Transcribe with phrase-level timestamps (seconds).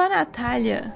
[0.00, 0.94] sou a Natália.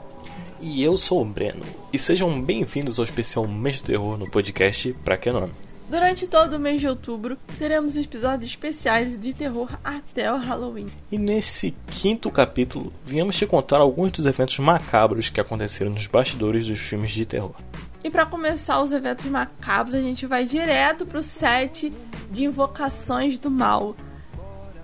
[0.62, 1.62] E eu sou o Breno.
[1.92, 5.50] E sejam bem-vindos ao especial Mês do Terror no podcast Pra Que Não.
[5.90, 10.90] Durante todo o mês de outubro, teremos episódios especiais de terror até o Halloween.
[11.12, 16.66] E nesse quinto capítulo, viemos te contar alguns dos eventos macabros que aconteceram nos bastidores
[16.66, 17.54] dos filmes de terror.
[18.02, 21.92] E para começar os eventos macabros, a gente vai direto pro set
[22.30, 23.94] de Invocações do Mal.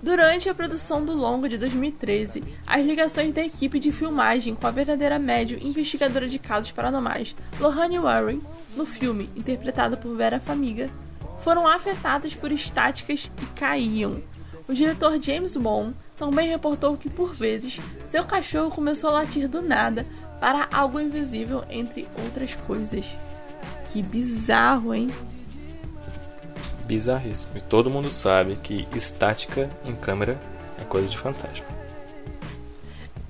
[0.01, 4.71] Durante a produção do longo de 2013, as ligações da equipe de filmagem com a
[4.71, 8.41] verdadeira médium investigadora de casos paranormais, Lohane Warren,
[8.75, 10.89] no filme, interpretada por Vera Famiga,
[11.43, 14.23] foram afetadas por estáticas e caíam.
[14.67, 19.61] O diretor James Wan também reportou que, por vezes, seu cachorro começou a latir do
[19.61, 20.07] nada
[20.39, 23.05] para algo invisível, entre outras coisas.
[23.91, 25.11] Que bizarro, hein?
[26.91, 27.53] Bizarríssimo.
[27.55, 30.37] E todo mundo sabe que estática em câmera
[30.77, 31.65] é coisa de fantasma.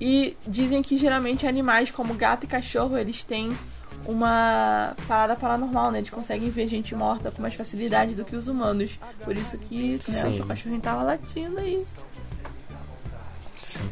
[0.00, 3.56] E dizem que geralmente animais como gato e cachorro, eles têm
[4.04, 5.98] uma parada paranormal, né?
[5.98, 8.98] Eles conseguem ver gente morta com mais facilidade do que os humanos.
[9.22, 11.86] Por isso que né, o seu cachorrinho tava latindo aí.
[13.62, 13.88] Sim.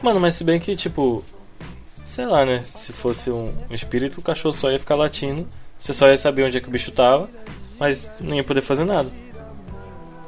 [0.00, 1.24] Mano, mas se bem que, tipo,
[2.06, 2.62] sei lá, né?
[2.64, 5.44] Se fosse um espírito, o cachorro só ia ficar latindo.
[5.80, 7.28] Você só ia saber onde é que o bicho tava,
[7.78, 9.10] mas não ia poder fazer nada.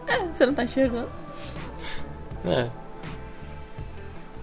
[0.06, 1.11] É, você não tá enxergando.
[2.44, 2.70] É.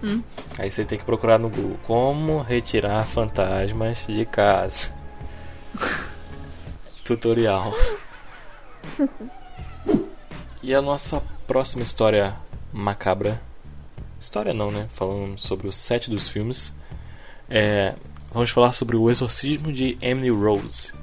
[0.04, 0.22] Hum.
[0.58, 4.91] Aí você tem que procurar no Google como retirar fantasmas de casa.
[7.06, 7.74] Tutorial.
[10.62, 12.35] e a nossa próxima história
[12.72, 13.41] macabra.
[14.20, 14.88] História não, né?
[14.94, 16.74] Falando sobre o set dos filmes.
[17.50, 17.96] É,
[18.31, 20.94] vamos falar sobre o exorcismo de Emily Rose.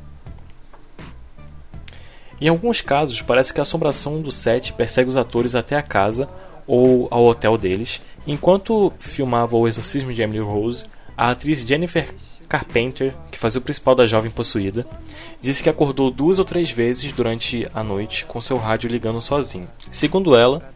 [2.40, 6.26] Em alguns casos, parece que a assombração do set persegue os atores até a casa
[6.66, 8.00] ou ao hotel deles.
[8.26, 10.86] Enquanto filmava o exorcismo de Emily Rose,
[11.16, 12.14] a atriz Jennifer
[12.48, 14.86] Carpenter, que fazia o principal da jovem possuída,
[15.40, 19.68] disse que acordou duas ou três vezes durante a noite com seu rádio ligando sozinho.
[19.92, 20.72] Segundo ela,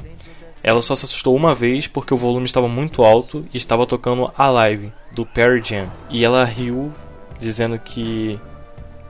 [0.63, 4.31] ela só se assustou uma vez porque o volume estava muito alto e estava tocando
[4.37, 5.91] a live do Perry Jam.
[6.11, 6.93] E ela riu
[7.39, 8.39] dizendo que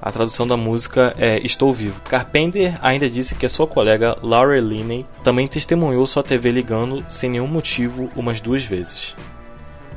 [0.05, 2.03] a tradução da música é Estou Vivo.
[2.03, 7.31] Carpenter ainda disse que a sua colega Laura Linney também testemunhou sua TV ligando sem
[7.31, 9.17] nenhum motivo umas duas vezes.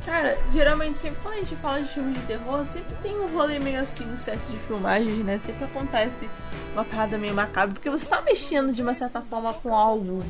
[0.06, 3.58] Cara, geralmente sempre quando a gente fala de filmes de terror, sempre tem um rolê
[3.58, 5.36] meio assim no set de filmagens, né?
[5.36, 6.26] Sempre acontece
[6.72, 10.24] uma parada meio macabra, porque você tá mexendo de uma certa forma com algo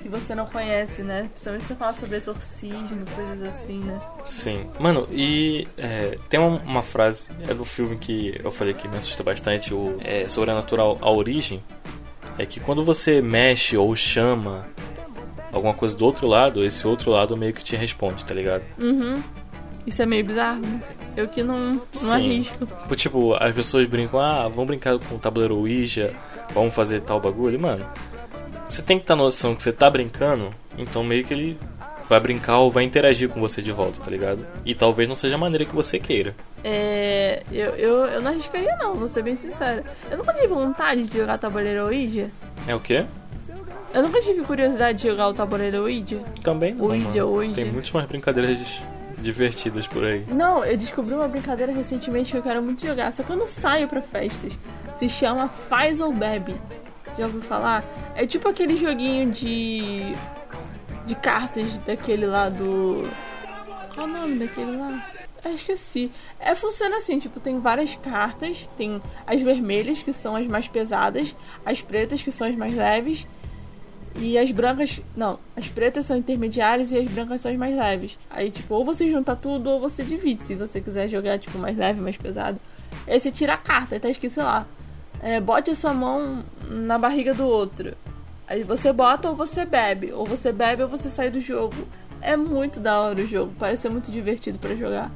[0.00, 1.28] que você não conhece, né?
[1.32, 4.00] Principalmente você fala sobre exorcismo, coisas assim, né?
[4.26, 4.70] Sim.
[4.78, 8.96] Mano, e é, tem uma, uma, frase, é do filme que eu falei que me
[8.96, 11.62] assusta bastante, o é, Sobrenatural A Origem,
[12.38, 14.66] é que quando você mexe ou chama
[15.52, 18.62] alguma coisa do outro lado, esse outro lado meio que te responde, tá ligado?
[18.78, 19.22] Uhum.
[19.86, 20.80] Isso é meio bizarro, né?
[21.16, 22.14] Eu que não, não Sim.
[22.14, 22.68] arrisco.
[22.96, 26.14] Tipo, as pessoas brincam, ah, vamos brincar com o tabuleiro Ouija,
[26.54, 27.58] vamos fazer tal bagulho.
[27.58, 27.84] Mano,
[28.70, 31.58] você tem que ter noção que você tá brincando, então meio que ele
[32.08, 34.46] vai brincar ou vai interagir com você de volta, tá ligado?
[34.64, 36.34] E talvez não seja a maneira que você queira.
[36.62, 37.42] É.
[37.50, 39.84] Eu, eu, eu não arriscaria, não, vou ser bem sincera.
[40.10, 42.30] Eu nunca tive vontade de jogar tabuleiro Ouija.
[42.66, 43.04] É o quê?
[43.92, 46.20] Eu nunca tive curiosidade de jogar o tabuleiro Ouija.
[46.42, 46.86] Também não.
[46.86, 47.54] Ouija, Ouija.
[47.54, 48.82] Tem muitas mais brincadeiras
[49.18, 50.24] divertidas por aí.
[50.28, 53.46] Não, eu descobri uma brincadeira recentemente que eu quero muito jogar, só que eu não
[53.46, 54.52] saio pra festas.
[54.96, 56.54] Se chama Faz ou Bebe.
[57.20, 57.84] Já ouviu falar?
[58.16, 60.16] É tipo aquele joguinho de.
[61.04, 63.06] de cartas daquele lá do.
[63.94, 65.06] Qual o nome daquele lá?
[65.44, 66.10] Eu esqueci.
[66.38, 68.66] É, funciona assim, tipo, tem várias cartas.
[68.74, 71.36] Tem as vermelhas, que são as mais pesadas.
[71.62, 73.26] As pretas, que são as mais leves.
[74.16, 74.98] E as brancas.
[75.14, 78.16] Não, as pretas são intermediárias e as brancas são as mais leves.
[78.30, 80.42] Aí, tipo, ou você junta tudo ou você divide.
[80.42, 82.58] Se você quiser jogar, tipo, mais leve, mais pesado.
[83.06, 84.66] Aí você tira a carta, tá escrito, sei lá.
[85.22, 87.94] É, bote a sua mão na barriga do outro.
[88.46, 90.12] Aí você bota ou você bebe.
[90.12, 91.76] Ou você bebe ou você sai do jogo.
[92.20, 93.52] É muito da hora o jogo.
[93.58, 95.10] Parece ser muito divertido para jogar.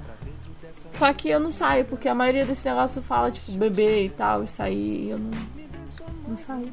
[0.99, 4.45] Só que eu não saio, porque a maioria desse negócio fala, tipo, beber e tal,
[4.45, 5.31] e sair, e eu não,
[6.29, 6.73] não saio.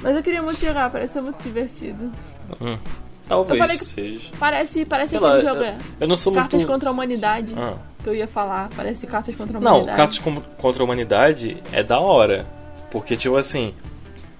[0.00, 2.12] Mas eu queria muito jogar, parece ser muito divertido.
[2.60, 2.78] Hum,
[3.28, 4.30] talvez seja.
[4.38, 5.62] Parece, parece aquele jogo.
[5.62, 6.72] Eu, eu não sou Cartas muito...
[6.72, 7.52] contra a humanidade.
[7.56, 7.76] Ah.
[8.02, 8.68] Que eu ia falar.
[8.74, 9.86] Parece cartas contra a humanidade.
[9.86, 10.18] Não, cartas
[10.58, 12.46] contra a humanidade é da hora.
[12.90, 13.74] Porque, tipo assim,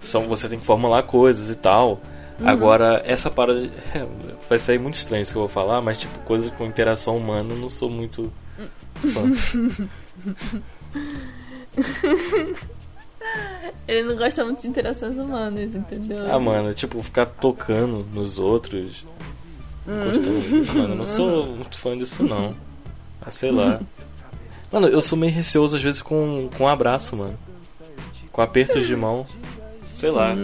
[0.01, 2.01] são, você tem que formular coisas e tal.
[2.39, 2.49] Uhum.
[2.49, 3.71] Agora, essa parada.
[4.49, 7.55] Vai sair muito estranho isso que eu vou falar, mas, tipo, coisas com interação humana
[7.55, 8.31] eu não sou muito
[8.97, 9.23] fã.
[13.87, 16.31] Ele não gosta muito de interações humanas, entendeu?
[16.31, 19.05] Ah, mano, tipo, ficar tocando nos outros.
[19.87, 20.75] encostando.
[20.75, 22.55] Mano, eu não sou muito fã disso, não.
[23.25, 23.81] Ah, sei lá.
[24.71, 27.39] Mano, eu sou meio receoso às vezes com, com um abraço, mano.
[28.31, 29.27] Com apertos de mão.
[29.93, 30.35] Sei lá.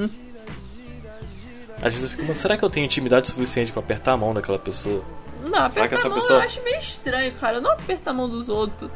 [1.80, 4.34] Às vezes eu fico, mano, será que eu tenho intimidade suficiente pra apertar a mão
[4.34, 5.02] daquela pessoa?
[5.44, 7.56] Não, Será apertar que essa a mão pessoa- eu acho meio estranho, cara.
[7.58, 8.90] Eu não aperto a mão dos outros.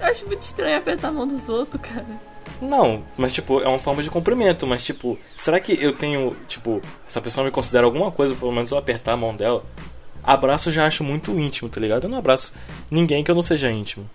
[0.00, 2.06] Eu acho muito estranho apertar a mão dos outros, cara.
[2.62, 6.80] Não, mas tipo, é uma forma de cumprimento, mas tipo, será que eu tenho, tipo,
[7.06, 9.64] essa pessoa me considera alguma coisa, pelo menos eu apertar a mão dela?
[10.26, 12.04] Abraço eu já acho muito íntimo, tá ligado?
[12.04, 12.52] Eu não abraço
[12.90, 14.10] ninguém que eu não seja íntimo.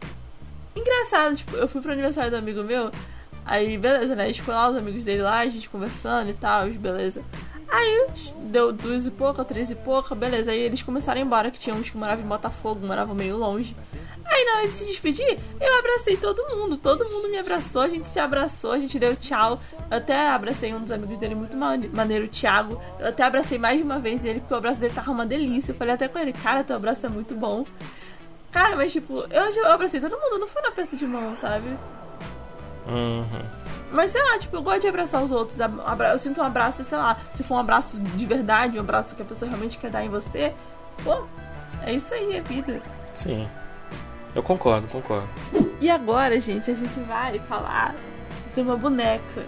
[0.75, 2.91] Engraçado, tipo, eu fui pro aniversário do amigo meu,
[3.45, 4.23] aí beleza, né?
[4.25, 7.23] A gente foi lá, os amigos dele lá, a gente conversando e tal, beleza.
[7.69, 8.07] Aí
[8.51, 10.51] deu duas e pouca, três e pouca, beleza.
[10.51, 13.37] Aí eles começaram a ir embora, que tinha uns que moravam em Botafogo, moravam meio
[13.37, 13.73] longe.
[14.25, 17.87] Aí na hora de se despedir, eu abracei todo mundo, todo mundo me abraçou, a
[17.87, 19.59] gente se abraçou, a gente deu tchau.
[19.89, 22.81] Eu até abracei um dos amigos dele muito mane- maneiro, o Thiago.
[22.99, 25.71] Eu até abracei mais de uma vez ele, porque o abraço dele tava uma delícia.
[25.71, 27.65] Eu falei até com ele, cara, teu abraço é muito bom.
[28.51, 31.67] Cara, mas tipo, eu, eu abracei todo mundo, não foi na peça de mão, sabe?
[32.87, 33.25] Uhum.
[33.91, 35.57] Mas sei lá, tipo, eu gosto de abraçar os outros.
[35.59, 39.21] Eu sinto um abraço, sei lá, se for um abraço de verdade, um abraço que
[39.21, 40.53] a pessoa realmente quer dar em você,
[41.03, 41.23] pô,
[41.83, 42.81] é isso aí, é vida.
[43.13, 43.47] Sim.
[44.33, 45.27] Eu concordo, concordo.
[45.81, 47.95] E agora, gente, a gente vai falar
[48.53, 49.45] de uma boneca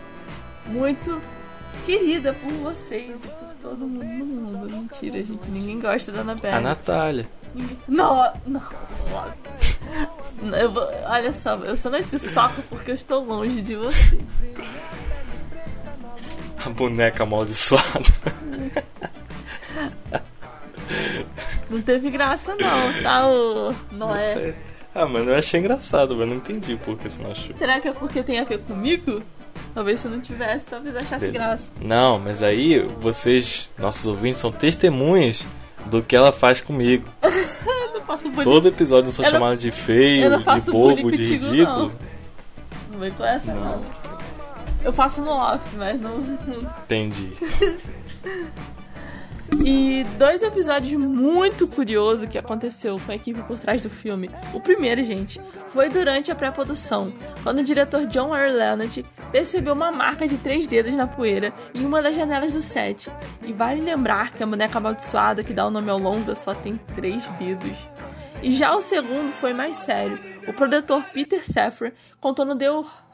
[0.66, 1.22] muito
[1.86, 4.70] querida por vocês e por todo mundo no mundo.
[4.70, 6.56] Mentira, gente, ninguém gosta da Annabelle.
[6.58, 7.28] A Natália.
[7.56, 8.62] Ninguém- Não, não.
[10.60, 14.20] Eu vou, olha só, eu só não te soco porque eu estou longe de você.
[16.66, 17.84] A boneca amaldiçoada.
[21.70, 24.56] Não teve graça não, tá, o Noé?
[24.96, 27.56] Ah, mano, eu achei engraçado, mas não entendi por que você não achou.
[27.56, 29.24] Será que é porque tem a ver comigo?
[29.74, 31.64] Talvez se não tivesse, talvez achasse graça.
[31.82, 35.46] Não, mas aí vocês, nossos ouvintes, são testemunhas
[35.88, 37.08] do que ela faz comigo.
[37.94, 38.44] Não faço bullying.
[38.44, 41.66] Todo episódio eu sou Eu não- chamado de feio, não de bobo, de contigo, ridículo.
[41.88, 41.92] não.
[42.92, 43.82] Não vem com essa, não.
[44.84, 46.14] Eu faço no off, mas não.
[46.84, 47.32] Entendi.
[49.62, 54.30] E dois episódios muito curiosos que aconteceu com a equipe por trás do filme.
[54.54, 55.40] O primeiro, gente,
[55.70, 57.14] foi durante a pré-produção,
[57.44, 58.52] quando o diretor John R.
[58.52, 63.12] Leonard percebeu uma marca de três dedos na poeira em uma das janelas do set.
[63.44, 66.80] E vale lembrar que a boneca amaldiçoada que dá o nome ao longa só tem
[66.96, 67.76] três dedos.
[68.42, 70.20] E já o segundo foi mais sério.
[70.48, 72.68] O produtor Peter Safran contou no The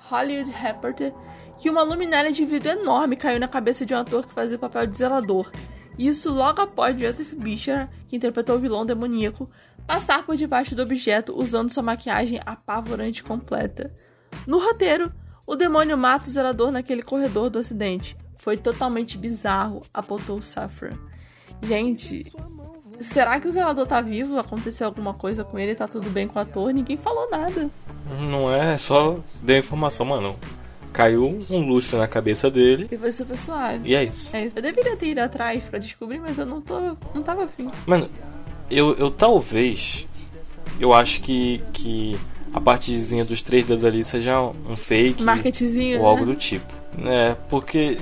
[0.10, 1.14] Hollywood Reporter
[1.60, 4.60] que uma luminária de vidro enorme caiu na cabeça de um ator que fazia o
[4.60, 5.52] papel de zelador.
[6.00, 9.50] Isso logo após Joseph Bisher, que interpretou o vilão demoníaco,
[9.86, 13.94] passar por debaixo do objeto usando sua maquiagem apavorante completa.
[14.48, 15.12] No roteiro,
[15.46, 18.16] o demônio mata o zelador naquele corredor do acidente.
[18.36, 20.98] Foi totalmente bizarro, apontou Safran.
[21.62, 22.32] Gente,
[23.02, 24.40] será que o zelador tá vivo?
[24.40, 25.76] Aconteceu alguma coisa com ele?
[25.76, 26.72] Tá tudo bem com o ator?
[26.72, 27.70] Ninguém falou nada.
[28.22, 30.40] Não é só deu informação, mano.
[30.92, 33.88] Caiu um lustre na cabeça dele E foi super suave.
[33.88, 34.36] e é isso.
[34.36, 34.56] É isso.
[34.58, 36.80] Eu deveria ter ido atrás pra descobrir, mas eu não tô.
[37.14, 37.68] não tava afim.
[37.86, 38.10] Mano,
[38.70, 40.08] eu, eu talvez.
[40.80, 42.18] Eu acho que, que
[42.54, 45.22] a partezinha dos três dedos ali seja um fake.
[45.24, 46.00] Marketzinho.
[46.02, 46.34] ou algo né?
[46.34, 46.74] do tipo.
[47.06, 47.98] É, porque.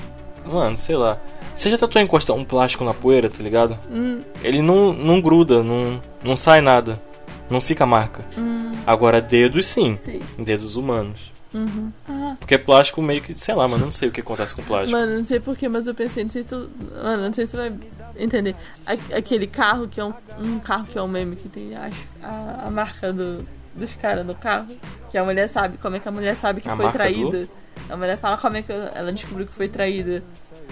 [0.46, 1.20] Mano, sei lá.
[1.54, 3.78] Você já tentou encostar um plástico na poeira, tá ligado?
[3.92, 7.02] Hum, Ele não, não gruda, não, não sai nada.
[7.50, 8.24] Não fica marca.
[8.38, 9.98] hum, Agora, dedos sim.
[10.00, 10.22] sim.
[10.38, 11.32] Dedos humanos.
[11.54, 11.92] Uhum.
[12.08, 13.34] Ah, Porque plástico meio que.
[13.38, 14.98] Sei lá, mano, não sei o que acontece com plástico.
[15.00, 16.70] mano, não sei porquê, mas eu pensei, não sei se tu.
[17.04, 17.74] Mano, não sei se tu vai
[18.18, 18.56] entender.
[18.86, 21.98] A- aquele carro que é um, um carro que é um meme que tem, acho,
[22.22, 24.68] a, a marca do, dos caras no carro.
[25.10, 27.48] Que a mulher sabe, como é que a mulher sabe que A foi traída.
[27.90, 30.22] A mulher fala como é que ela descobriu que foi traída.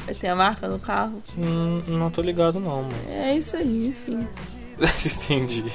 [0.07, 1.23] Aí tem a marca no carro.
[1.37, 2.93] Hum, não tô ligado, não, mano.
[3.07, 4.27] É isso aí, enfim.
[5.05, 5.71] Entendi.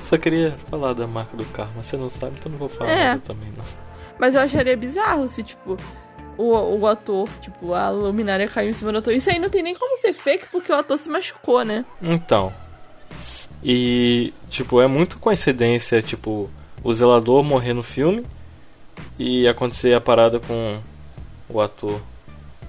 [0.00, 2.90] Só queria falar da marca do carro, mas você não sabe, então não vou falar
[2.90, 3.04] É.
[3.10, 3.64] nada também, não.
[4.18, 5.76] Mas eu acharia bizarro se, tipo,
[6.36, 9.12] o, o ator, tipo, a luminária caiu em cima do ator.
[9.12, 11.84] Isso aí não tem nem como ser fake porque o ator se machucou, né?
[12.02, 12.52] Então.
[13.62, 16.50] E, tipo, é muito coincidência, tipo,
[16.82, 18.26] o zelador morrer no filme
[19.18, 20.78] e acontecer a parada com
[21.48, 22.00] o ator.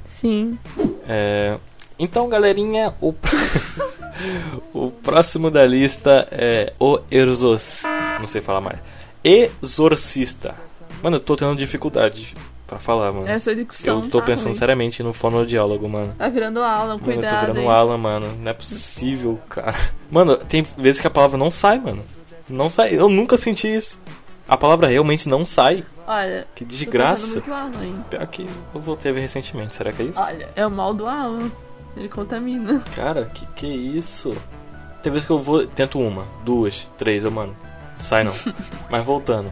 [0.05, 0.57] Sim.
[1.07, 1.57] É,
[1.97, 3.13] Então, galerinha, o,
[4.73, 7.89] o próximo da lista é O Exorcista.
[8.19, 8.79] Não sei falar mais.
[9.23, 10.55] Exorcista.
[11.01, 12.35] Mano, eu tô tendo dificuldade
[12.67, 13.27] pra falar, mano.
[13.27, 14.03] Essa dicção.
[14.03, 14.53] eu tô tá pensando ruim.
[14.55, 16.15] seriamente no fonoaudiólogo, mano.
[16.17, 17.39] Tá virando Alan, Mano, eu tô cuidado.
[17.41, 17.67] virando hein?
[17.69, 18.37] Alan, mano.
[18.39, 19.75] Não é possível, cara.
[20.09, 22.03] Mano, tem vezes que a palavra não sai, mano.
[22.47, 22.93] Não sai.
[22.95, 23.99] Eu nunca senti isso.
[24.47, 25.83] A palavra realmente não sai.
[26.05, 26.45] Olha.
[26.55, 27.39] Que tô desgraça.
[27.41, 28.05] correndo muito Alan, hein?
[28.09, 29.75] Pior que eu voltei a ver recentemente.
[29.75, 30.19] Será que é isso?
[30.19, 31.49] Olha, é o mal do Alan.
[31.97, 32.79] Ele contamina.
[32.95, 34.35] Cara, que que é isso?
[35.01, 37.55] Tem vezes que eu vou, tento uma, duas, três, eu, mano,
[37.99, 38.33] sai não.
[38.89, 39.51] Mas voltando.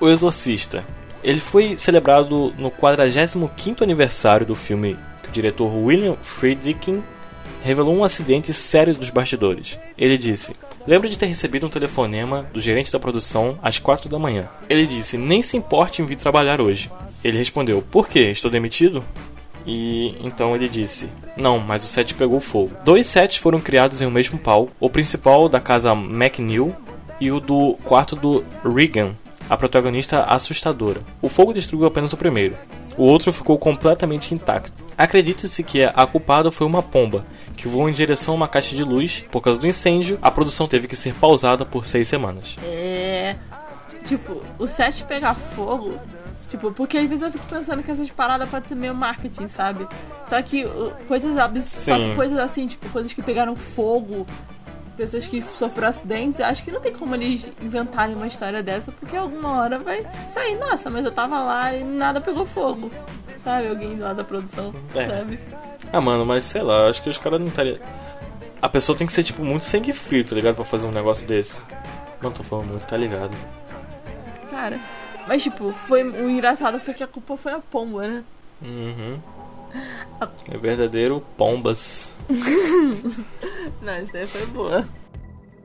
[0.00, 0.84] O Exorcista.
[1.22, 7.02] Ele foi celebrado no 45º aniversário do filme que o diretor William Friedkin
[7.62, 9.78] revelou um acidente sério dos bastidores.
[9.96, 10.52] Ele disse:
[10.86, 14.48] Lembro de ter recebido um telefonema do gerente da produção às 4 da manhã.
[14.68, 16.90] Ele disse: Nem se importe em vir trabalhar hoje.
[17.22, 18.30] Ele respondeu: Por quê?
[18.30, 19.04] Estou demitido?
[19.68, 22.72] E então ele disse: Não, mas o set pegou fogo.
[22.82, 26.74] Dois sets foram criados em um mesmo pau: o principal da casa McNeil
[27.20, 29.14] e o do quarto do Regan,
[29.48, 31.02] a protagonista assustadora.
[31.20, 32.56] O fogo destruiu apenas o primeiro.
[32.96, 34.72] O outro ficou completamente intacto.
[34.96, 37.24] Acredita-se que a culpada foi uma pomba,
[37.56, 39.24] que voou em direção a uma caixa de luz.
[39.30, 42.56] Por causa do incêndio, a produção teve que ser pausada por seis semanas.
[42.64, 43.36] É.
[44.06, 45.94] Tipo, o set pegar fogo.
[46.48, 49.86] Tipo, porque às vezes eu fico pensando que essas paradas podem ser meio marketing, sabe?
[50.28, 52.16] Só que uh, coisas absurdas.
[52.16, 54.26] Coisas assim, tipo, coisas que pegaram fogo.
[54.96, 59.16] Pessoas que sofreram acidentes, acho que não tem como eles inventarem uma história dessa, porque
[59.16, 62.90] alguma hora vai sair, nossa, mas eu tava lá e nada pegou fogo.
[63.40, 63.68] Sabe?
[63.68, 65.06] Alguém lá da produção, É.
[65.06, 65.38] sabe?
[65.92, 67.78] Ah, mano, mas sei lá, acho que os caras não estariam.
[68.60, 70.56] A pessoa tem que ser, tipo, muito sangue frio, tá ligado?
[70.56, 71.64] Pra fazer um negócio desse.
[72.20, 73.30] Não tô falando muito, tá ligado?
[74.50, 74.80] Cara.
[75.28, 78.24] Mas tipo, foi o engraçado foi que a culpa foi a pomba, né?
[78.62, 79.20] Uhum.
[80.50, 82.10] É verdadeiro pombas.
[83.82, 84.88] Não, isso aí foi boa.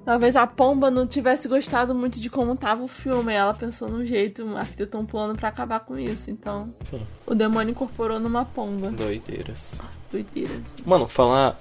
[0.03, 3.31] Talvez a pomba não tivesse gostado muito de como tava o filme.
[3.33, 6.29] Ela pensou num jeito, arquitetou um plano pra acabar com isso.
[6.29, 7.01] Então, Sim.
[7.25, 8.89] o demônio incorporou numa pomba.
[8.89, 9.79] Doideiras.
[10.11, 10.61] Doideiras.
[10.85, 11.57] Mano, falar.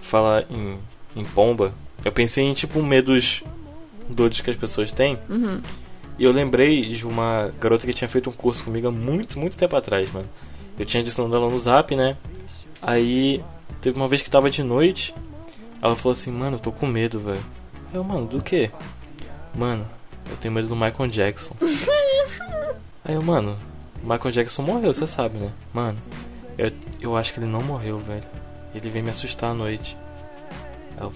[0.00, 0.78] Falar em,
[1.16, 1.72] em pomba,
[2.04, 3.42] eu pensei em, tipo, medos
[4.08, 5.18] doidos que as pessoas têm.
[5.28, 5.60] Uhum.
[6.20, 9.56] E eu lembrei de uma garota que tinha feito um curso comigo há muito, muito
[9.56, 10.28] tempo atrás, mano.
[10.78, 12.14] Eu tinha adicionado ela no zap, né?
[12.82, 13.42] Aí,
[13.80, 15.14] teve uma vez que tava de noite,
[15.80, 17.40] ela falou assim, mano, eu tô com medo, velho.
[17.94, 18.70] Eu, mano, do quê?
[19.54, 19.88] Mano,
[20.28, 21.56] eu tenho medo do Michael Jackson.
[23.02, 23.56] Aí eu, mano,
[24.04, 25.50] o Michael Jackson morreu, você sabe, né?
[25.72, 25.96] Mano,
[26.58, 28.24] eu, eu acho que ele não morreu, velho.
[28.74, 29.96] Ele veio me assustar à noite.
[31.00, 31.12] Eu,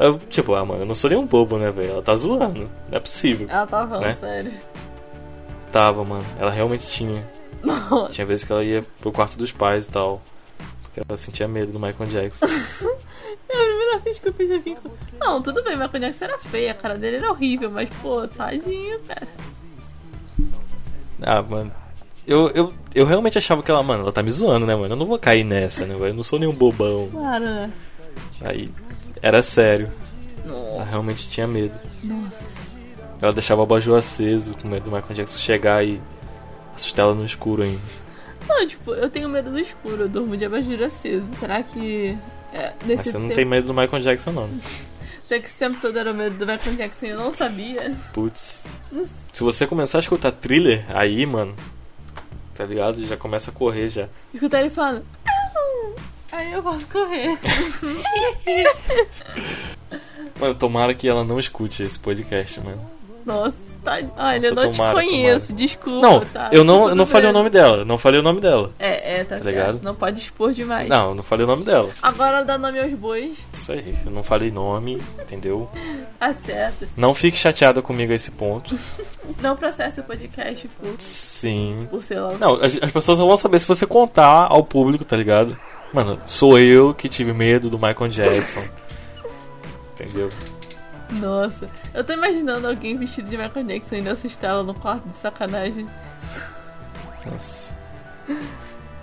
[0.00, 1.92] eu, tipo, ah, mano, eu não sou nem um bobo, né, velho?
[1.92, 2.68] Ela tá zoando.
[2.90, 3.46] Não é possível.
[3.48, 4.16] Ela tava falando Né?
[4.18, 4.52] sério.
[5.70, 6.24] Tava, mano.
[6.38, 7.28] Ela realmente tinha.
[7.62, 8.12] Nossa.
[8.12, 10.20] Tinha vezes que ela ia pro quarto dos pais e tal.
[10.82, 12.46] Porque ela sentia medo do Michael Jackson.
[13.50, 14.76] É a primeira vez que eu fiz assim.
[15.18, 19.00] Não, tudo bem, Michael Jackson era feia, a cara dele era horrível, mas pô, tadinho,
[19.08, 19.26] cara.
[21.22, 21.72] ah, mano.
[22.26, 24.92] Eu, eu, eu realmente achava que ela, mano, ela tá me zoando, né, mano?
[24.92, 26.08] Eu não vou cair nessa, né, velho?
[26.08, 27.08] Eu não sou nenhum bobão.
[27.10, 27.72] Claro, né?
[28.42, 28.70] Aí,
[29.22, 29.90] era sério.
[30.44, 31.78] Ela realmente tinha medo.
[32.02, 32.58] Nossa.
[33.20, 36.00] Ela deixava o abajur aceso, com medo do Michael Jackson chegar e
[36.74, 37.80] assustar ela no escuro ainda.
[38.48, 41.30] Não, tipo, eu tenho medo do escuro, eu durmo de abajur aceso.
[41.38, 42.16] Será que.
[42.52, 44.46] É, Mas você não tempo, tem medo do Michael Jackson, não.
[44.46, 44.58] né?
[45.28, 47.94] Será que esse tempo todo era o medo do Michael Jackson e eu não sabia?
[48.14, 48.66] Putz.
[49.30, 51.54] Se você começar a escutar thriller, aí, mano,
[52.54, 53.06] tá ligado?
[53.06, 54.08] Já começa a correr já.
[54.32, 55.04] Escutar ele falando.
[56.30, 57.38] Aí eu posso correr.
[60.38, 62.80] Mano, tomara que ela não escute esse podcast, mano.
[63.26, 63.54] Nossa,
[63.84, 63.94] tá.
[64.16, 66.00] Olha, eu Nossa, não tomara, te conheço, desculpa.
[66.00, 66.48] Não, tá?
[66.52, 67.84] eu não, eu não falei o nome dela.
[67.84, 68.70] Não falei o nome dela.
[68.78, 69.46] É, é, tá, Tá certo.
[69.48, 69.80] ligado?
[69.82, 70.88] Não pode expor demais.
[70.88, 71.90] Não, eu não falei o nome dela.
[72.00, 73.36] Agora dá nome aos bois.
[73.52, 75.68] Isso aí, eu não falei nome, entendeu?
[76.18, 76.88] Tá certo.
[76.96, 78.76] Não fique chateada comigo a esse ponto.
[79.40, 81.86] Não processe o podcast por, Sim.
[81.88, 82.32] por sei lá.
[82.32, 85.56] Não, as, as pessoas vão saber se você contar ao público, tá ligado?
[85.92, 88.62] Mano, sou eu que tive medo do Michael Jackson.
[89.94, 90.30] Entendeu?
[91.10, 95.16] Nossa, eu tô imaginando alguém vestido de Michael Jackson indo assustar ela no quarto de
[95.16, 95.86] sacanagem.
[97.30, 97.76] Nossa.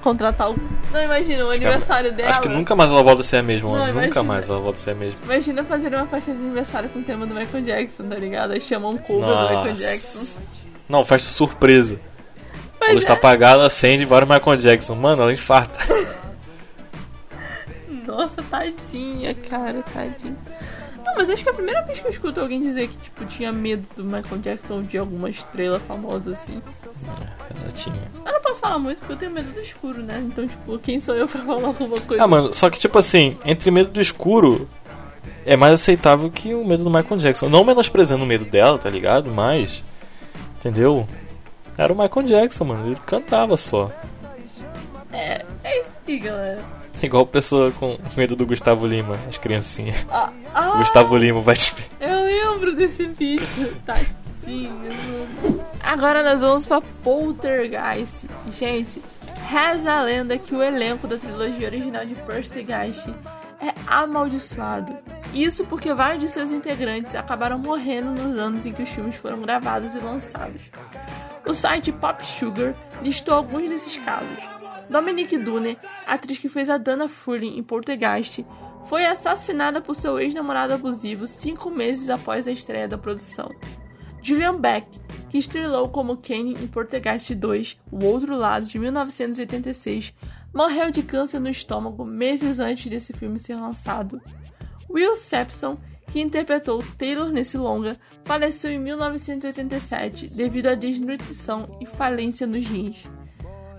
[0.02, 0.56] Contratar o.
[0.92, 2.30] Não, imagina, o Acho que aniversário a- dela.
[2.30, 3.88] Acho que nunca mais ela volta a ser a mesma, Não, mano.
[3.88, 4.24] Nunca imagina.
[4.24, 5.20] mais ela volta a ser a mesma.
[5.24, 8.52] Imagina fazer uma festa de aniversário com o tema do Michael Jackson, tá ligado?
[8.52, 10.40] Aí chamam um cover do Michael Jackson.
[10.88, 12.00] Não, festa surpresa.
[12.80, 14.94] A Mas luz é, tá apagada, acende vários Michael Jackson.
[14.94, 15.80] Mano, ela infarta.
[18.36, 20.36] Nossa, tadinha, cara, tadinha.
[21.06, 23.26] Não, mas acho que é a primeira vez que eu escuto alguém dizer que, tipo,
[23.26, 26.62] tinha medo do Michael Jackson ou de alguma estrela famosa, assim.
[27.62, 28.02] Ela tinha.
[28.26, 30.20] Eu não posso falar muito porque eu tenho medo do escuro, né?
[30.26, 32.24] Então, tipo, quem sou eu pra falar alguma coisa?
[32.24, 34.68] Ah, mano, só que tipo assim, entre medo do escuro
[35.46, 37.50] é mais aceitável que o medo do Michael Jackson.
[37.50, 39.30] Não menosprezando o medo dela, tá ligado?
[39.30, 39.84] Mas.
[40.58, 41.08] Entendeu?
[41.78, 42.88] Era o Michael Jackson, mano.
[42.88, 43.92] Ele cantava só.
[45.14, 46.85] É, é isso aí, galera.
[47.04, 50.06] Igual pessoa com medo do Gustavo Lima, as criancinhas.
[50.10, 51.74] Ah, ah, Gustavo Lima vai te.
[52.00, 53.76] Eu lembro desse vídeo.
[53.86, 54.76] Tadinho.
[55.84, 58.26] Agora nós vamos pra Poltergeist.
[58.52, 59.02] Gente,
[59.48, 63.08] Reza a lenda que o elenco da trilogia original de Poltergeist
[63.62, 64.98] é amaldiçoado.
[65.34, 69.42] Isso porque vários de seus integrantes acabaram morrendo nos anos em que os filmes foram
[69.42, 70.64] gravados e lançados.
[71.46, 72.74] O site Pop Sugar
[73.04, 74.55] listou alguns desses casos.
[74.90, 78.46] Dominique Dune, atriz que fez a Dana Furling em Poltergeist,
[78.88, 83.50] foi assassinada por seu ex-namorado abusivo cinco meses após a estreia da produção.
[84.22, 84.88] Julian Beck,
[85.30, 90.14] que estrelou como Kenny em Poltergeist 2, O Outro Lado, de 1986,
[90.54, 94.22] morreu de câncer no estômago meses antes desse filme ser lançado.
[94.90, 95.78] Will Sampson,
[96.08, 103.04] que interpretou Taylor nesse longa, faleceu em 1987 devido à desnutrição e falência nos rins.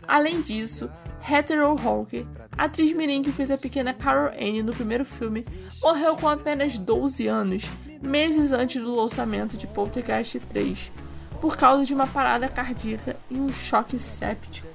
[0.06, 0.88] Além disso,
[1.28, 5.44] Heather O'Rourke, atriz mirim que fez a pequena Carol Anne no primeiro filme,
[5.82, 7.64] morreu com apenas 12 anos,
[8.00, 10.92] meses antes do lançamento de Poltergeist 3,
[11.40, 14.68] por causa de uma parada cardíaca e um choque séptico.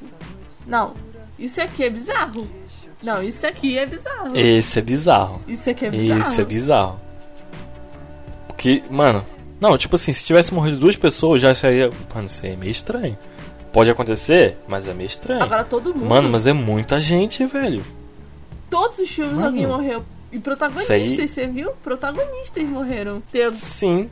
[0.67, 0.93] Não,
[1.39, 2.47] isso aqui é bizarro.
[3.01, 4.37] Não, isso aqui é bizarro.
[4.37, 5.41] Esse é bizarro.
[5.47, 6.21] Isso aqui é bizarro.
[6.21, 6.99] Esse é bizarro.
[8.47, 9.25] Porque, mano,
[9.59, 11.89] não, tipo assim, se tivesse morrido duas pessoas, já acharia.
[12.13, 13.17] Mano, isso aí é meio estranho.
[13.73, 15.41] Pode acontecer, mas é meio estranho.
[15.41, 16.05] Agora todo mundo.
[16.05, 17.83] Mano, mas é muita gente, velho.
[18.69, 19.47] Todos os filmes Mano.
[19.47, 20.03] alguém morreu.
[20.31, 21.71] E protagonistas, aí- você viu?
[21.83, 23.21] Protagonistas morreram.
[23.31, 23.55] Teve.
[23.57, 24.09] Sim.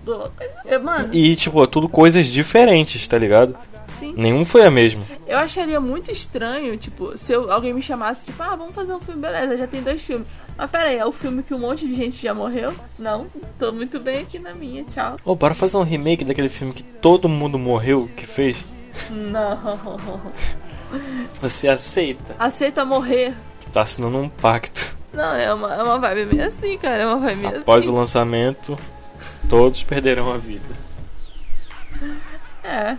[0.66, 3.56] Eu, Mano, E, tipo, é tudo coisas diferentes, tá ligado?
[3.98, 4.14] sim.
[4.18, 5.02] Nenhum foi a mesma.
[5.28, 9.00] Eu acharia muito estranho, tipo, se eu- alguém me chamasse, tipo, ah, vamos fazer um
[9.00, 10.28] filme, beleza, já tem dois filmes.
[10.58, 12.74] Mas pera aí, é o filme que um monte de gente já morreu?
[12.98, 13.26] Não,
[13.58, 15.16] tô muito bem aqui na minha, tchau.
[15.24, 18.64] Ô, bora fazer um remake daquele filme que todo mundo morreu que fez?
[19.10, 20.22] Não.
[21.42, 22.36] Você aceita?
[22.40, 23.34] Aceita morrer.
[23.72, 24.98] Tá assinando um pacto.
[25.14, 27.04] Não, é uma, é uma vibe meio assim, cara.
[27.04, 27.94] É uma vibe meio Após assim.
[27.94, 28.78] o lançamento,
[29.50, 30.76] todos perderão a vida.
[32.64, 32.98] É.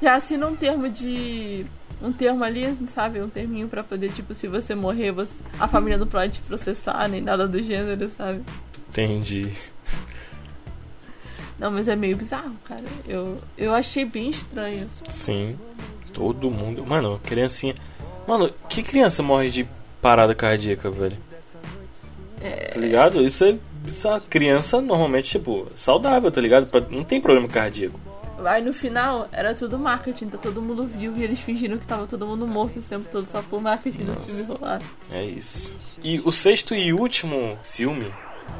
[0.00, 1.66] Já assina um termo de.
[2.00, 3.22] Um termo ali, sabe?
[3.22, 7.06] Um terminho pra poder, tipo, se você morrer, você- a família não pode te processar,
[7.08, 8.42] nem nada do gênero, sabe?
[8.88, 9.52] Entendi.
[11.62, 12.82] Não, mas é meio bizarro, cara.
[13.06, 14.90] Eu, eu achei bem estranho.
[15.08, 15.56] Sim.
[16.12, 16.84] Todo mundo.
[16.84, 17.76] Mano, criancinha.
[18.26, 19.68] Mano, que criança morre de
[20.00, 21.16] parada cardíaca, velho?
[22.72, 23.22] Tá ligado?
[23.22, 24.22] Isso é bizarro.
[24.28, 26.68] Criança normalmente, tipo, saudável, tá ligado?
[26.90, 28.00] Não tem problema cardíaco.
[28.44, 32.08] Aí no final era tudo marketing, então todo mundo viu e eles fingiram que tava
[32.08, 34.26] todo mundo morto esse tempo todo só por marketing no Nossa.
[34.26, 34.82] filme rolar.
[35.12, 35.76] É isso.
[36.02, 38.12] E o sexto e último filme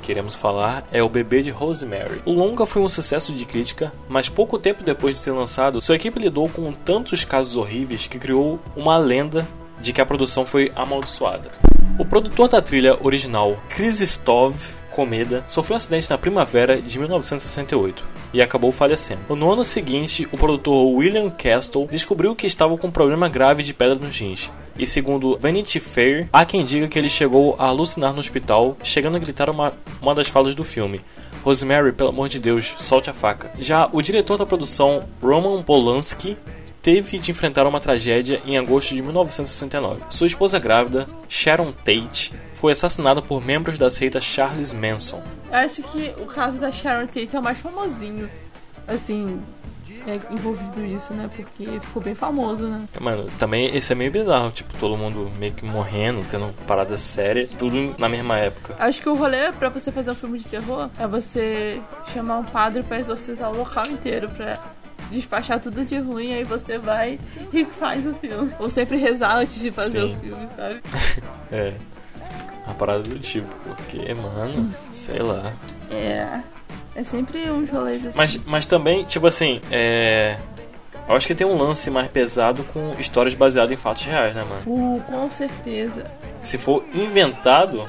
[0.03, 2.23] queremos falar é O Bebê de Rosemary.
[2.25, 5.97] O longa foi um sucesso de crítica, mas pouco tempo depois de ser lançado, sua
[5.97, 9.47] equipe lidou com tantos casos horríveis que criou uma lenda
[9.81, 11.51] de que a produção foi amaldiçoada.
[11.99, 18.41] O produtor da trilha original, Krzysztof Komeda, sofreu um acidente na primavera de 1968 e
[18.41, 19.37] acabou falecendo.
[19.37, 23.75] No ano seguinte, o produtor William Castle descobriu que estava com um problema grave de
[23.75, 24.51] pedra nos rins.
[24.79, 29.17] E segundo Vanity Fair, há quem diga que ele chegou a alucinar no hospital, chegando
[29.17, 31.01] a gritar uma, uma das falas do filme.
[31.45, 33.51] Rosemary, pelo amor de Deus, solte a faca.
[33.59, 36.37] Já o diretor da produção, Roman Polanski,
[36.81, 40.03] teve de enfrentar uma tragédia em agosto de 1969.
[40.11, 45.23] Sua esposa grávida, Sharon Tate, foi assassinada por membros da seita Charles Manson.
[45.49, 48.29] Eu acho que o caso da Sharon Tate é o mais famosinho.
[48.87, 49.41] Assim,
[50.07, 51.29] é envolvido isso, né?
[51.35, 52.85] Porque ficou bem famoso, né?
[53.01, 57.49] Mano, também esse é meio bizarro, tipo, todo mundo meio que morrendo, tendo parada séria,
[57.59, 58.75] tudo na mesma época.
[58.79, 61.81] Acho que o rolê pra você fazer um filme de terror é você
[62.13, 64.59] chamar um padre pra exorcizar o local inteiro, pra
[65.11, 67.19] despachar tudo de ruim, aí você vai
[67.53, 68.53] e faz o filme.
[68.59, 70.17] Ou sempre rezar antes de fazer Sim.
[70.17, 70.81] o filme, sabe?
[71.53, 71.75] É.
[72.65, 75.53] Uma parada do tipo, porque, mano, sei lá.
[75.91, 76.41] É.
[76.95, 78.17] É sempre uns rolês assim.
[78.17, 80.39] Mas, mas também, tipo assim, é.
[81.09, 84.45] Eu acho que tem um lance mais pesado com histórias baseadas em fatos reais, né,
[84.45, 84.63] mano?
[84.67, 86.11] Uh, com certeza.
[86.41, 87.89] Se for inventado.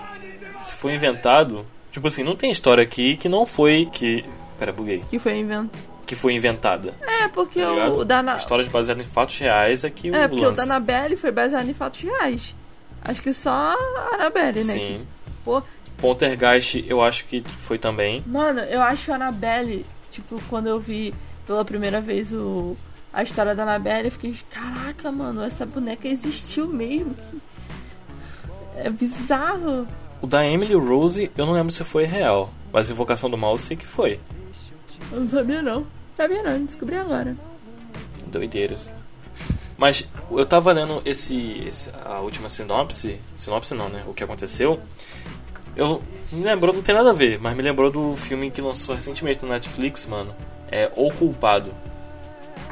[0.63, 1.65] Se for inventado.
[1.91, 3.87] Tipo assim, não tem história aqui que não foi.
[3.91, 4.25] que.
[4.57, 5.03] Pera, buguei.
[5.09, 5.69] Que foi inventado.
[6.05, 6.93] Que foi inventada.
[7.01, 8.35] É, porque Tá o da Ana...
[8.35, 10.57] Histórias baseadas em fatos reais aqui o É, porque o lance.
[10.57, 12.53] da Annabelle foi baseado em fatos reais.
[13.01, 14.73] Acho que só a Annabelle, né?
[14.73, 15.07] Sim.
[15.45, 15.61] Pô,
[16.03, 18.21] Poltergeist eu acho que foi também.
[18.27, 21.15] Mano, eu acho a Annabelle, tipo, quando eu vi
[21.47, 22.75] pela primeira vez o,
[23.13, 27.15] a história da Annabelle, eu fiquei, caraca, mano, essa boneca existiu mesmo.
[28.75, 29.87] É bizarro.
[30.21, 32.49] O da Emily Rose eu não lembro se foi real.
[32.73, 34.19] Mas Invocação do Mal eu sei que foi.
[35.09, 35.85] Eu não sabia não.
[36.11, 37.35] Sabia não, descobri agora.
[38.27, 38.93] Doideiras.
[39.77, 44.03] Mas eu tava lendo esse, esse- a última sinopse, sinopse não, né?
[44.07, 44.79] O que aconteceu.
[45.75, 48.95] Eu me lembrou, não tem nada a ver, mas me lembrou do filme que lançou
[48.95, 50.35] recentemente no Netflix, mano.
[50.71, 51.71] É O Culpado.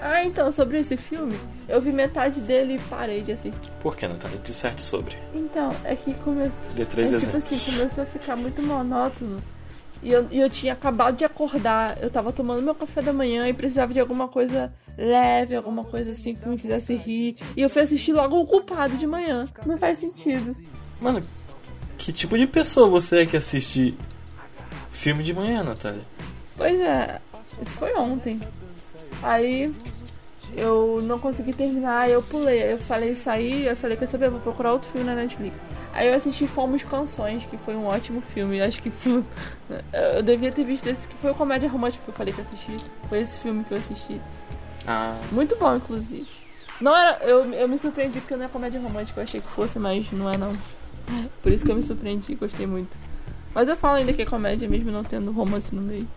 [0.01, 3.71] Ah, então, sobre esse filme, eu vi metade dele e parei de assistir.
[3.81, 4.39] Por que, Natália?
[4.43, 5.15] Disserte sobre.
[5.33, 6.57] Então, é que começou.
[6.73, 7.59] Dê três é, tipo exemplos.
[7.59, 9.41] assim, começou a ficar muito monótono.
[10.01, 13.47] E eu, e eu tinha acabado de acordar, eu tava tomando meu café da manhã
[13.47, 17.35] e precisava de alguma coisa leve, alguma coisa assim que me fizesse rir.
[17.55, 19.47] E eu fui assistir logo o culpado de manhã.
[19.63, 20.55] Não faz sentido.
[20.99, 21.23] Mano,
[22.01, 23.95] que tipo de pessoa você é que assiste
[24.89, 26.01] filme de manhã, Natália?
[26.57, 27.19] Pois é,
[27.61, 28.39] isso foi ontem.
[29.21, 29.73] Aí
[30.55, 32.63] eu não consegui terminar, aí eu pulei.
[32.63, 35.55] Aí eu falei sair, eu falei, quer saber, vou procurar outro filme na Netflix.
[35.93, 38.61] Aí eu assisti Fomos Canções, que foi um ótimo filme.
[38.61, 38.91] Acho que
[40.15, 42.77] eu devia ter visto esse, que foi o comédia romântica que eu falei que assisti.
[43.09, 44.19] Foi esse filme que eu assisti.
[44.87, 46.27] Ah, Muito bom, inclusive.
[46.79, 47.23] Não era.
[47.23, 50.29] Eu, eu me surpreendi porque não é comédia romântica, eu achei que fosse, mas não
[50.29, 50.51] é não.
[51.41, 52.97] Por isso que eu me surpreendi, gostei muito.
[53.53, 56.07] Mas eu falo ainda que é comédia mesmo não tendo romance no meio.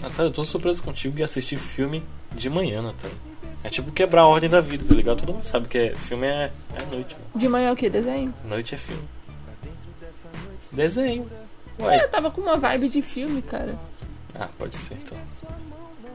[0.00, 2.02] Natália, eu tô surpreso contigo e assistir filme
[2.34, 3.16] de manhã, Natália.
[3.64, 5.18] É tipo quebrar a ordem da vida, tá ligado?
[5.18, 7.26] Todo mundo sabe que é, filme é, é noite, mano.
[7.34, 7.90] De manhã é o que?
[7.90, 8.32] Desenho?
[8.44, 9.02] Noite é filme.
[10.70, 11.28] Desenho.
[11.78, 12.04] É, Ué.
[12.04, 13.76] eu tava com uma vibe de filme, cara.
[14.34, 15.18] Ah, pode ser então.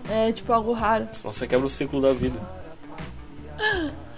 [0.10, 1.08] É tipo algo raro.
[1.12, 2.40] Senão você quebra o ciclo da vida.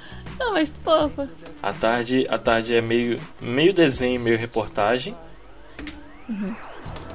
[0.43, 1.29] Não, mas fofa.
[1.61, 5.15] A tarde, a tarde é meio, meio desenho, meio reportagem.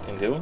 [0.03, 0.41] Entendeu?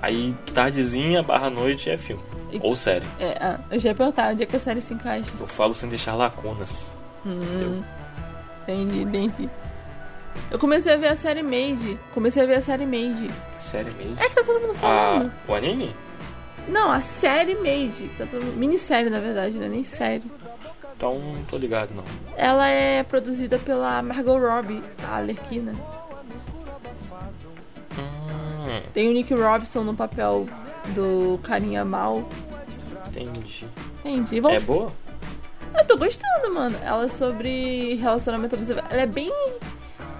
[0.00, 2.22] Aí tardezinha barra noite é filme.
[2.52, 3.06] E- Ou série.
[3.18, 5.30] É, ah, eu já ia perguntar onde é que a série se encaixa.
[5.38, 6.94] Eu falo sem deixar lacunas.
[7.24, 7.82] Entendeu?
[8.62, 9.50] Entendi, entendi.
[10.50, 11.98] Eu comecei a ver a série Made.
[12.14, 13.30] Comecei a ver a série Made.
[13.58, 14.16] Série mesmo.
[14.18, 15.26] É que tá todo mundo falando.
[15.46, 15.94] Ah, o anime?
[16.68, 18.08] Não, a série Made.
[18.16, 18.44] Tá todo...
[18.56, 20.22] Minissérie, na verdade, não é nem série.
[21.00, 22.04] Então não tô ligado não.
[22.36, 25.72] Ela é produzida pela Margot Robbie, a Alerquina.
[27.98, 30.46] Hum, Tem o Nick Robinson no papel
[30.94, 32.28] do carinha mal.
[33.08, 33.66] entendi.
[34.04, 34.40] Entendi.
[34.40, 34.92] Vamos É boa?
[35.74, 36.76] Eu tô gostando, mano.
[36.84, 38.80] Ela é sobre relacionamento abusivo.
[38.90, 39.32] Ela é bem.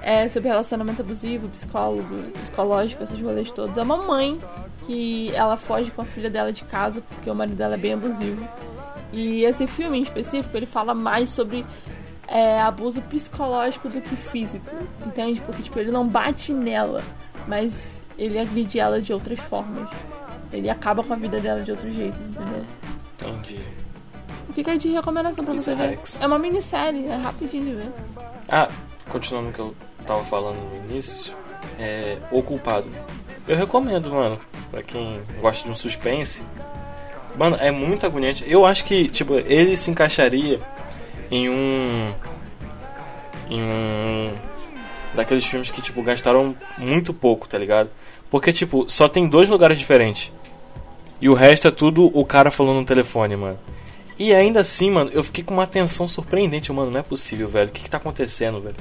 [0.00, 3.76] É sobre relacionamento abusivo, psicólogo, psicológico, esses rolês todos.
[3.76, 4.40] É uma mãe
[4.86, 7.92] que ela foge com a filha dela de casa porque o marido dela é bem
[7.92, 8.48] abusivo.
[9.12, 11.66] E esse filme em específico, ele fala mais sobre
[12.28, 14.64] é, abuso psicológico do que físico.
[15.04, 15.40] Entende?
[15.40, 17.02] Porque, tipo, ele não bate nela,
[17.46, 19.88] mas ele agride ela de outras formas.
[20.52, 22.64] Ele acaba com a vida dela de outros jeitos, entendeu?
[23.14, 23.60] Entendi.
[24.54, 25.90] Fica aí de recomendação pra você ver.
[25.90, 26.22] Rex.
[26.22, 27.92] É uma minissérie, é rapidinho de ver.
[28.48, 28.68] Ah,
[29.08, 29.74] continuando o que eu
[30.06, 31.32] tava falando no início,
[31.78, 32.90] é O Culpado.
[33.46, 36.42] Eu recomendo, mano, pra quem gosta de um suspense.
[37.40, 38.44] Mano, é muito agoniante.
[38.46, 40.60] Eu acho que, tipo, ele se encaixaria
[41.30, 42.12] em um.
[43.48, 44.34] Em um.
[45.14, 47.88] Daqueles filmes que, tipo, gastaram muito pouco, tá ligado?
[48.30, 50.30] Porque, tipo, só tem dois lugares diferentes.
[51.18, 53.58] E o resto é tudo o cara falando no telefone, mano.
[54.18, 56.90] E ainda assim, mano, eu fiquei com uma atenção surpreendente, mano.
[56.90, 57.70] Não é possível, velho.
[57.70, 58.76] O que, que tá acontecendo, velho?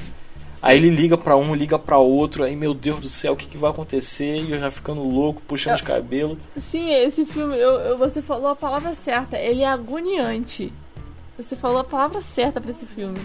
[0.62, 2.44] Aí ele liga pra um, liga pra outro.
[2.44, 4.38] Aí, meu Deus do céu, o que, que vai acontecer?
[4.42, 6.38] E eu já ficando louco, puxando os cabelos.
[6.58, 9.38] Sim, esse filme, eu, eu- você falou a palavra certa.
[9.38, 10.74] Ele é agoniante.
[11.38, 13.18] Você falou a palavra certa pra esse filme.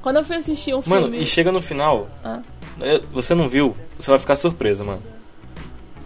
[0.00, 1.20] Quando eu fui assistir um Mano, filme.
[1.20, 2.08] e chega no final.
[2.24, 2.40] Ah.
[2.80, 3.76] é, Você não viu?
[3.98, 5.02] Você vai ficar surpresa, mano.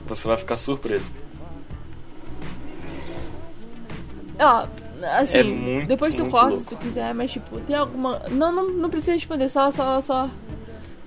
[0.07, 1.13] Você vai ficar surpresa.
[4.41, 4.67] Ó,
[5.05, 6.63] assim, É muito, depois tu muito corta louco.
[6.63, 8.21] se tu quiser, mas tipo, tem alguma.
[8.31, 10.31] Não, não, não precisa responder, só, só, só.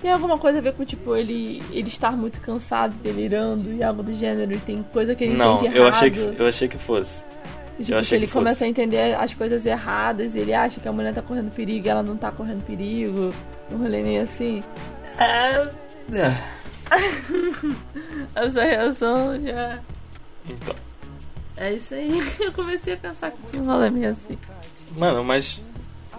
[0.01, 4.03] Tem alguma coisa a ver com, tipo, ele, ele estar muito cansado, delirando e algo
[4.03, 5.93] do gênero, e tem coisa que ele Não, entende eu errado.
[5.95, 7.23] achei, que, eu achei que fosse.
[7.77, 8.65] Tipo, eu achei ele que começa fosse.
[8.65, 11.89] a entender as coisas erradas, e ele acha que a mulher tá correndo perigo e
[11.89, 13.34] ela não tá correndo perigo.
[13.71, 14.62] Um rolê meio assim.
[18.36, 19.79] Essa reação já.
[20.47, 20.75] Então.
[21.57, 22.19] É isso aí.
[22.39, 24.37] Eu comecei a pensar que tinha um rolê meio assim.
[24.97, 25.61] Mano, mas.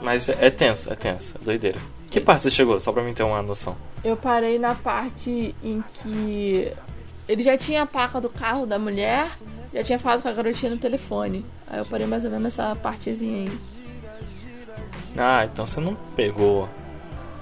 [0.02, 1.78] Mas é tenso, é tenso, é doideira.
[2.10, 2.78] Que parte você chegou?
[2.78, 3.76] Só pra mim ter uma noção.
[4.04, 6.72] Eu parei na parte em que
[7.28, 9.30] ele já tinha a placa do carro da mulher,
[9.72, 11.44] já tinha falado com a garotinha no telefone.
[11.66, 13.58] Aí eu parei mais ou menos nessa partezinha aí.
[15.18, 16.68] Ah, então você não pegou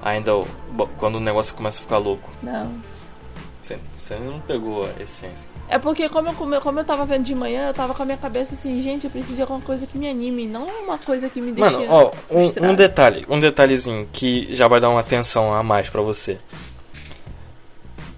[0.01, 0.47] ainda o,
[0.97, 2.31] quando o negócio começa a ficar louco.
[2.43, 2.73] Não.
[3.61, 5.49] Você, você não pegou a essência.
[5.69, 8.03] É porque como eu, como eu- como eu tava vendo de manhã, eu tava com
[8.03, 10.99] a minha cabeça assim, gente, eu preciso de alguma coisa que me anime, não uma
[10.99, 11.71] coisa que me deixe.
[11.71, 15.89] Mano, ó, um, um detalhe, um detalhezinho que já vai dar uma atenção a mais
[15.89, 16.39] pra você.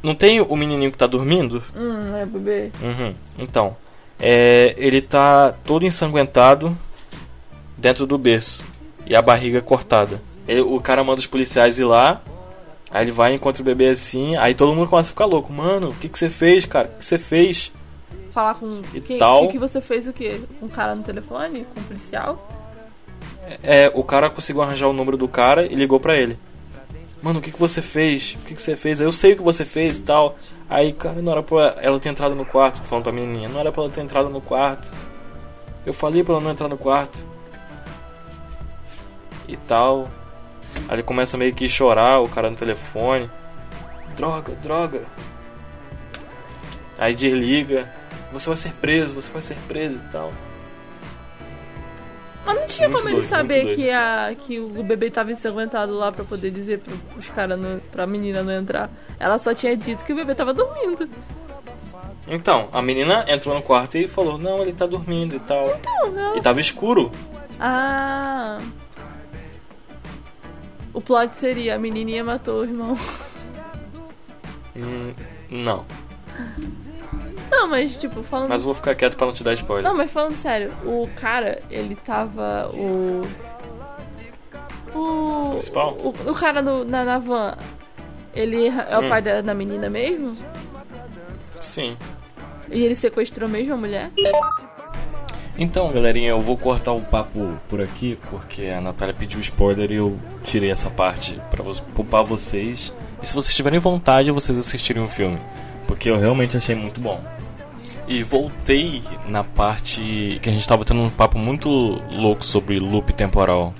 [0.02, 1.62] Não tem o menininho que tá dormindo?
[1.74, 2.70] Hum, é bebê.
[2.82, 3.14] Uhum.
[3.38, 3.76] Então,
[4.20, 6.76] é, ele tá todo ensanguentado
[7.76, 8.64] dentro do berço
[9.06, 10.20] e a barriga cortada.
[10.46, 12.22] Ele- o cara manda os policiais ir lá,
[12.96, 15.52] aí ele vai e encontra o bebê assim, aí todo mundo começa a ficar louco.
[15.52, 16.88] Mano, o que, que você fez, cara?
[16.88, 17.70] O que você fez?
[18.32, 18.80] Falar com.
[18.94, 19.46] E tal.
[19.46, 20.40] que, que você fez o quê?
[20.58, 21.66] Com um cara no telefone?
[21.74, 22.48] Com um policial?
[23.62, 26.38] É, o cara conseguiu arranjar o número do cara e ligou pra ele.
[27.22, 28.36] Mano, o que, que você fez?
[28.40, 29.00] O que, que você fez?
[29.00, 30.36] Eu sei o que você fez e tal.
[30.68, 33.70] Aí, cara, não era pra ela ter entrado no quarto, falando pra menininha, não era
[33.70, 34.90] pra ela ter entrado no quarto.
[35.84, 37.24] Eu falei pra ela não entrar no quarto.
[39.46, 40.10] E tal.
[40.88, 43.30] Aí ele começa meio que chorar, o cara no telefone.
[44.14, 45.06] Droga, droga.
[46.98, 47.92] Aí desliga.
[48.32, 50.32] Você vai ser preso, você vai ser preso e tal.
[52.44, 55.32] Mas não tinha Muito como ele doido, saber muito que, a, que o bebê tava
[55.32, 57.58] ensanguentado lá pra poder dizer pro, pros caras,
[57.90, 58.88] pra menina não entrar.
[59.18, 61.08] Ela só tinha dito que o bebê tava dormindo.
[62.28, 65.80] Então, a menina entrou no quarto e falou: Não, ele tá dormindo e tal.
[65.84, 66.36] Não, ela...
[66.36, 67.10] E tava escuro.
[67.58, 68.60] Ah.
[70.96, 72.96] O plot seria a menininha matou o irmão.
[74.74, 75.12] Hum,
[75.50, 75.84] não.
[77.50, 78.48] Não, mas tipo, falando.
[78.48, 79.84] Mas eu vou ficar quieto pra não te dar spoiler.
[79.84, 82.70] Não, mas falando sério, o cara, ele tava.
[82.72, 83.22] O.
[84.94, 85.50] O.
[85.50, 85.92] Principal?
[85.98, 87.58] O, o cara na, na van,
[88.34, 89.08] ele é o Hum.
[89.10, 90.34] pai da, da menina mesmo?
[91.60, 91.94] Sim.
[92.70, 94.10] E ele sequestrou mesmo a mulher?
[95.58, 99.96] Então, galerinha, eu vou cortar o papo por aqui, porque a Natália pediu spoiler e
[99.96, 102.92] eu tirei essa parte pra vo- poupar vocês.
[103.22, 105.38] E se vocês tiverem vontade, vocês assistirem o filme,
[105.86, 107.22] porque eu realmente achei muito bom.
[108.06, 113.12] E voltei na parte que a gente tava tendo um papo muito louco sobre loop
[113.14, 113.72] temporal.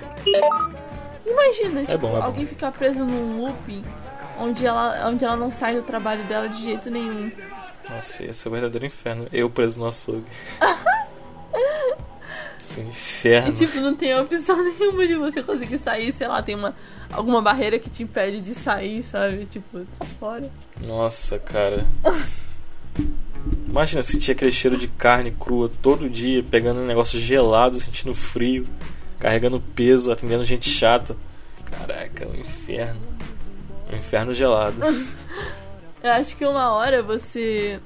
[1.25, 2.25] Imagina, tipo, bom, é bom.
[2.25, 3.83] alguém ficar preso num looping
[4.39, 7.31] onde ela, onde ela não sai do trabalho dela de jeito nenhum.
[7.89, 9.27] Nossa, esse é o verdadeiro inferno.
[9.31, 10.25] Eu preso no açougue.
[12.59, 13.53] Esse é um E inferno.
[13.53, 16.73] tipo, não tem opção nenhuma de você conseguir sair, sei lá, tem uma
[17.11, 19.45] alguma barreira que te impede de sair, sabe?
[19.45, 20.51] Tipo, tá fora.
[20.85, 21.85] Nossa, cara.
[23.67, 28.67] Imagina sentir aquele cheiro de carne crua todo dia, pegando um negócio gelado, sentindo frio,
[29.19, 31.15] carregando peso, atendendo gente chata.
[31.65, 33.01] Caraca, é um inferno.
[33.91, 34.77] Um inferno gelado.
[36.03, 37.79] Eu acho que uma hora você.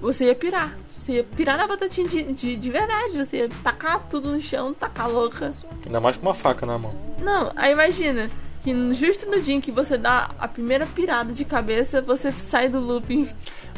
[0.00, 0.76] Você ia pirar.
[1.00, 3.16] Você ia pirar na batatinha de, de, de verdade.
[3.16, 5.52] Você ia tacar tudo no chão, tacar louca.
[5.84, 6.94] Ainda mais com uma faca na mão.
[7.22, 8.30] Não, aí imagina
[8.62, 12.68] que justo no dia em que você dá a primeira pirada de cabeça, você sai
[12.68, 13.26] do looping.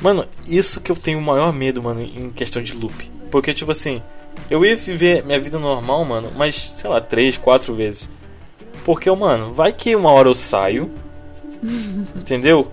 [0.01, 3.09] Mano, isso que eu tenho o maior medo, mano, em questão de loop.
[3.31, 4.03] Porque, tipo assim,
[4.51, 8.09] eu ia viver minha vida normal, mano, mas, sei lá, três, quatro vezes.
[8.85, 10.91] Porque, mano, vai que uma hora eu saio,
[12.17, 12.73] entendeu?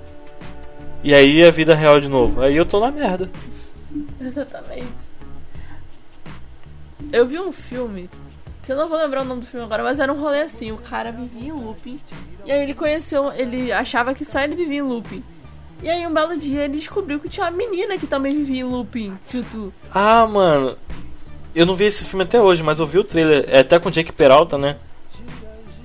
[1.04, 2.42] E aí a vida real de novo.
[2.42, 3.30] Aí eu tô na merda.
[4.22, 5.20] Exatamente.
[7.12, 8.10] Eu vi um filme,
[8.66, 10.72] que eu não vou lembrar o nome do filme agora, mas era um rolê assim,
[10.72, 12.00] o cara vivia em looping.
[12.46, 15.24] E aí ele conheceu, ele achava que só ele vivia em looping.
[15.82, 18.66] E aí um belo dia ele descobriu que tinha uma menina que também vivia em
[18.66, 19.74] looping junto.
[19.94, 20.78] Ah, mano.
[21.56, 23.46] Eu não vi esse filme até hoje, mas eu vi o trailer.
[23.48, 24.78] É até com Jake Peralta, né?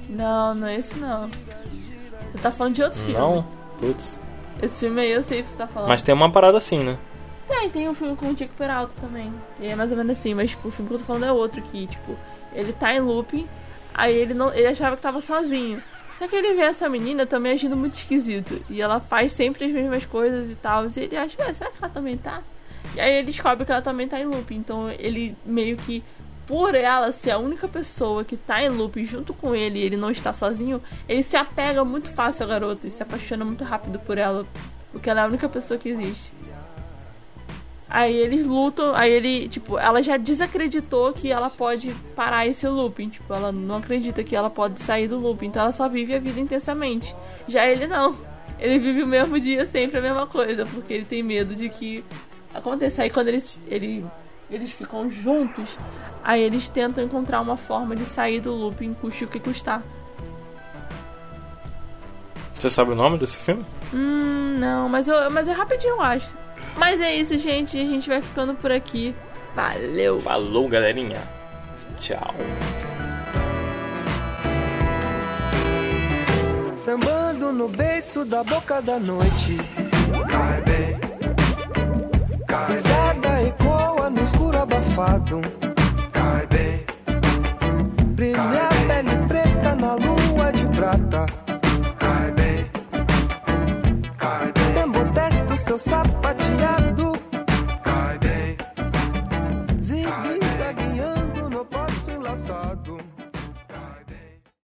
[0.09, 1.31] Não, não é esse não.
[2.31, 3.15] Você tá falando de outro filme.
[3.15, 3.47] Não?
[3.79, 4.19] Putz.
[4.61, 5.89] Esse filme aí eu sei o que você tá falando.
[5.89, 6.99] Mas tem uma parada assim, né?
[7.47, 9.33] Tem, tem um filme com o Tico Peralta também.
[9.61, 11.33] E é mais ou menos assim, mas tipo, o filme que eu tô falando é
[11.33, 12.17] outro que, tipo,
[12.55, 13.49] ele tá em looping,
[13.93, 14.53] aí ele não.
[14.53, 15.83] ele achava que tava sozinho.
[16.19, 18.65] Só que ele vê essa menina também agindo muito esquisito.
[18.71, 20.87] E ela faz sempre as mesmas coisas e tal.
[20.87, 22.43] E ele acha, ué, será que ela também tá?
[22.95, 24.57] E aí ele descobre que ela também tá em looping.
[24.57, 26.05] Então ele meio que,
[26.47, 29.97] por ela ser a única pessoa que tá em looping junto com ele e ele
[29.97, 33.99] não está sozinho, ele se apega muito fácil à garota e se apaixona muito rápido
[33.99, 34.47] por ela.
[34.93, 36.33] Porque ela é a única pessoa que existe.
[37.95, 43.09] Aí eles lutam, aí ele, tipo, ela já desacreditou que ela pode parar esse looping.
[43.09, 46.19] Tipo, ela não acredita que ela pode sair do looping, então ela só vive a
[46.19, 47.15] vida intensamente.
[47.47, 48.17] Já ele não.
[48.59, 52.05] Ele vive o mesmo dia, sempre a mesma coisa, porque ele tem medo de que
[52.53, 53.05] aconteça.
[53.05, 54.05] Aí quando eles, ele,
[54.51, 55.79] eles ficam juntos,
[56.25, 59.85] aí eles tentam encontrar uma forma de sair do looping, custe o que custar.
[62.59, 63.65] Você sabe o nome desse filme?
[63.95, 66.44] Hum, não, mas, eu, mas é rapidinho, eu acho.
[66.77, 67.79] Mas é isso, gente.
[67.81, 69.15] A gente vai ficando por aqui.
[69.55, 70.21] Valeu!
[70.21, 71.23] Falou, galerinha.
[71.99, 72.35] Tchau.
[76.85, 79.57] Sambando no beiço da boca da noite.
[80.29, 81.01] Cai bem,
[82.47, 85.41] cai Pisada ecoa no escuro abafado.
[86.13, 86.85] Cai bem,
[88.09, 88.74] brilha